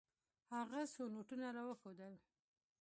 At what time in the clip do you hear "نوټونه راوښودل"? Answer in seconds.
1.13-2.13